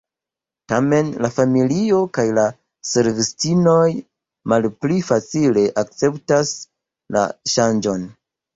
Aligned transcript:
Tamen, 0.71 1.09
la 1.25 1.29
familio 1.35 1.99
kaj 2.19 2.25
la 2.37 2.45
servistinoj 2.93 3.85
malpli 4.55 4.99
facile 5.13 5.69
akceptas 5.85 6.57
la 7.19 7.29
ŝanĝon. 7.57 8.13